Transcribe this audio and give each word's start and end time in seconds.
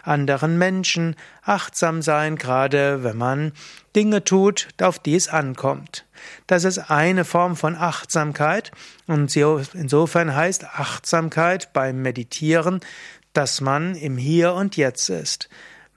anderen 0.02 0.58
Menschen, 0.58 1.16
achtsam 1.42 2.02
sein, 2.02 2.36
gerade 2.36 3.02
wenn 3.02 3.16
man 3.16 3.52
Dinge 3.96 4.24
tut, 4.24 4.68
auf 4.80 4.98
die 4.98 5.16
es 5.16 5.28
ankommt. 5.28 6.04
Das 6.46 6.64
ist 6.64 6.90
eine 6.90 7.24
Form 7.24 7.56
von 7.56 7.76
Achtsamkeit 7.76 8.72
und 9.06 9.34
insofern 9.36 10.34
heißt 10.34 10.64
Achtsamkeit 10.64 11.72
beim 11.72 12.02
Meditieren, 12.02 12.80
dass 13.32 13.60
man 13.60 13.94
im 13.94 14.16
Hier 14.16 14.54
und 14.54 14.76
Jetzt 14.76 15.08
ist. 15.08 15.48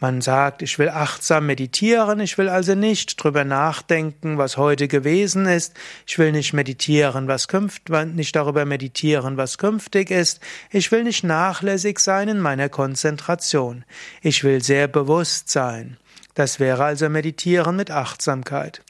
Man 0.04 0.20
sagt, 0.20 0.62
ich 0.62 0.80
will 0.80 0.90
achtsam 0.90 1.46
meditieren, 1.46 2.20
ich 2.20 2.38
will 2.38 2.50
also 2.50 2.76
nicht 2.76 3.24
drüber 3.24 3.46
nachdenken, 3.46 4.38
was 4.38 4.58
heute 4.58 4.90
gewesen 4.90 5.46
ist, 5.46 5.76
ich 6.06 6.20
will 6.20 6.34
nicht 6.34 6.52
meditieren, 6.52 7.30
was 7.30 7.48
künft, 7.48 7.88
nicht 7.88 8.36
darüber 8.36 8.66
meditieren, 8.66 9.38
was 9.38 9.58
künftig 9.58 10.12
ist, 10.12 10.42
ich 10.72 10.92
will 10.92 11.06
nicht 11.06 11.24
nachlässig 11.24 12.00
sein 12.00 12.28
in 12.28 12.42
meiner 12.42 12.68
Konzentration, 12.68 13.86
ich 14.22 14.44
will 14.44 14.62
sehr 14.62 14.90
bewusst 14.90 15.50
sein. 15.50 15.96
Das 16.36 16.60
wäre 16.60 16.84
also 16.84 17.08
Meditieren 17.08 17.78
mit 17.78 17.90
Achtsamkeit. 17.90 18.82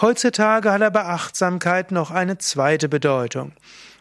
Heutzutage 0.00 0.72
hat 0.72 0.82
aber 0.82 1.06
Achtsamkeit 1.06 1.92
noch 1.92 2.10
eine 2.10 2.38
zweite 2.38 2.88
Bedeutung. 2.88 3.52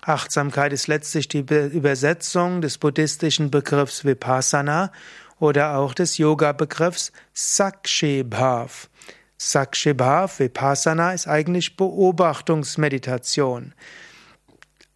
Achtsamkeit 0.02 0.74
ist 0.74 0.88
letztlich 0.88 1.28
die 1.28 1.46
Übersetzung 1.46 2.62
des 2.62 2.80
buddhistischen 2.80 3.52
Begriffs 3.52 4.04
Vipassana 4.04 4.92
oder 5.40 5.78
auch 5.78 5.94
des 5.94 6.18
Yoga-Begriffs 6.18 7.12
Sakshibhav. 7.34 8.90
Sakshibhav, 9.38 10.40
Vipassana, 10.40 11.14
ist 11.14 11.28
eigentlich 11.28 11.78
Beobachtungsmeditation. 11.78 13.74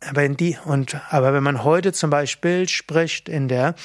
Aber, 0.01 0.27
die, 0.27 0.57
und, 0.65 0.99
aber 1.09 1.33
wenn 1.33 1.43
man 1.43 1.63
heute 1.63 1.93
zum 1.93 2.09
Beispiel 2.09 2.67
spricht 2.67 3.29
in 3.29 3.47
der 3.47 3.75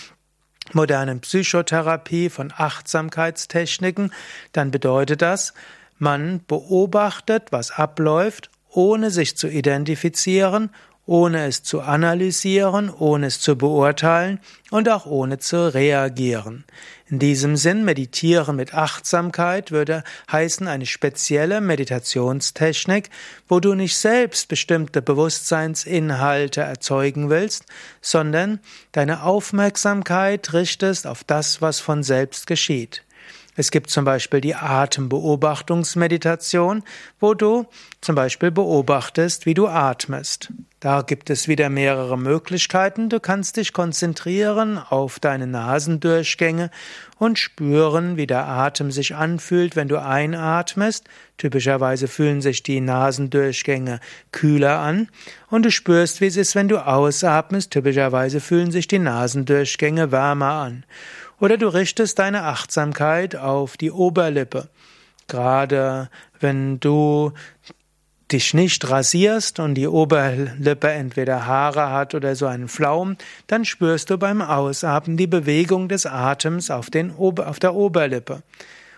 modernen 0.72 1.20
Psychotherapie 1.20 2.28
von 2.28 2.52
Achtsamkeitstechniken, 2.56 4.12
dann 4.52 4.70
bedeutet 4.70 5.22
das, 5.22 5.54
man 5.98 6.44
beobachtet, 6.46 7.50
was 7.50 7.70
abläuft, 7.70 8.50
ohne 8.68 9.10
sich 9.10 9.36
zu 9.36 9.48
identifizieren, 9.48 10.70
ohne 11.08 11.46
es 11.46 11.62
zu 11.62 11.80
analysieren, 11.80 12.90
ohne 12.90 13.28
es 13.28 13.40
zu 13.40 13.56
beurteilen 13.56 14.40
und 14.70 14.90
auch 14.90 15.06
ohne 15.06 15.38
zu 15.38 15.72
reagieren. 15.72 16.66
In 17.06 17.18
diesem 17.18 17.56
Sinn 17.56 17.86
meditieren 17.86 18.56
mit 18.56 18.74
Achtsamkeit 18.74 19.72
würde 19.72 20.04
heißen 20.30 20.68
eine 20.68 20.84
spezielle 20.84 21.62
Meditationstechnik, 21.62 23.08
wo 23.48 23.58
du 23.58 23.74
nicht 23.74 23.96
selbst 23.96 24.48
bestimmte 24.48 25.00
Bewusstseinsinhalte 25.00 26.60
erzeugen 26.60 27.30
willst, 27.30 27.64
sondern 28.02 28.60
deine 28.92 29.22
Aufmerksamkeit 29.22 30.52
richtest 30.52 31.06
auf 31.06 31.24
das, 31.24 31.62
was 31.62 31.80
von 31.80 32.02
selbst 32.02 32.46
geschieht. 32.46 33.02
Es 33.56 33.70
gibt 33.70 33.88
zum 33.88 34.04
Beispiel 34.04 34.42
die 34.42 34.54
Atembeobachtungsmeditation, 34.54 36.82
wo 37.18 37.32
du 37.32 37.64
zum 38.02 38.14
Beispiel 38.14 38.50
beobachtest, 38.50 39.46
wie 39.46 39.54
du 39.54 39.68
atmest. 39.68 40.52
Da 40.80 41.02
gibt 41.02 41.28
es 41.28 41.48
wieder 41.48 41.70
mehrere 41.70 42.16
Möglichkeiten. 42.16 43.08
Du 43.08 43.18
kannst 43.18 43.56
dich 43.56 43.72
konzentrieren 43.72 44.78
auf 44.78 45.18
deine 45.18 45.48
Nasendurchgänge 45.48 46.70
und 47.18 47.36
spüren, 47.36 48.16
wie 48.16 48.28
der 48.28 48.46
Atem 48.46 48.92
sich 48.92 49.16
anfühlt, 49.16 49.74
wenn 49.74 49.88
du 49.88 50.00
einatmest. 50.00 51.08
Typischerweise 51.36 52.06
fühlen 52.06 52.42
sich 52.42 52.62
die 52.62 52.80
Nasendurchgänge 52.80 53.98
kühler 54.30 54.78
an. 54.78 55.08
Und 55.50 55.66
du 55.66 55.72
spürst, 55.72 56.20
wie 56.20 56.26
es 56.26 56.36
ist, 56.36 56.54
wenn 56.54 56.68
du 56.68 56.78
ausatmest. 56.78 57.72
Typischerweise 57.72 58.38
fühlen 58.38 58.70
sich 58.70 58.86
die 58.86 59.00
Nasendurchgänge 59.00 60.12
wärmer 60.12 60.52
an. 60.52 60.84
Oder 61.40 61.56
du 61.56 61.66
richtest 61.66 62.20
deine 62.20 62.44
Achtsamkeit 62.44 63.34
auf 63.34 63.76
die 63.76 63.90
Oberlippe. 63.90 64.68
Gerade 65.26 66.08
wenn 66.38 66.78
du 66.78 67.32
dich 68.32 68.54
nicht 68.54 68.88
rasierst 68.88 69.58
und 69.60 69.74
die 69.74 69.88
Oberlippe 69.88 70.90
entweder 70.90 71.46
Haare 71.46 71.90
hat 71.90 72.14
oder 72.14 72.36
so 72.36 72.46
einen 72.46 72.68
Flaum, 72.68 73.16
dann 73.46 73.64
spürst 73.64 74.10
du 74.10 74.18
beim 74.18 74.42
Ausatmen 74.42 75.16
die 75.16 75.26
Bewegung 75.26 75.88
des 75.88 76.06
Atems 76.06 76.70
auf, 76.70 76.90
den, 76.90 77.12
auf 77.16 77.58
der 77.58 77.74
Oberlippe. 77.74 78.42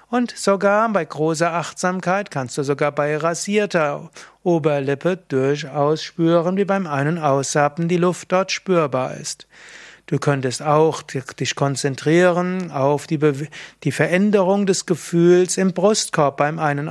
Und 0.08 0.36
sogar 0.36 0.92
bei 0.92 1.04
großer 1.04 1.52
Achtsamkeit 1.52 2.32
kannst 2.32 2.58
du 2.58 2.64
sogar 2.64 2.90
bei 2.90 3.16
rasierter 3.16 4.10
Oberlippe 4.42 5.16
durchaus 5.28 6.02
spüren, 6.02 6.56
wie 6.56 6.64
beim 6.64 6.88
Ein- 6.88 7.06
und 7.06 7.18
Ausatmen 7.18 7.86
die 7.86 7.96
Luft 7.96 8.32
dort 8.32 8.50
spürbar 8.50 9.14
ist. 9.14 9.46
Du 10.10 10.18
könntest 10.18 10.60
auch 10.60 11.02
dich 11.02 11.54
konzentrieren 11.54 12.72
auf 12.72 13.06
die, 13.06 13.20
die 13.84 13.92
Veränderung 13.92 14.66
des 14.66 14.84
Gefühls 14.84 15.56
im 15.56 15.72
Brustkorb 15.72 16.36
beim 16.36 16.58
Ein- 16.58 16.80
und. 16.80 16.88